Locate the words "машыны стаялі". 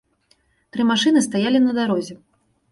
0.93-1.63